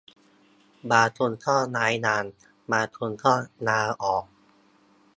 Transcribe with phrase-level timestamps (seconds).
[0.91, 2.25] บางคนก็ย้ายงาน
[2.71, 3.33] บางคนก็
[3.67, 4.25] ลาออก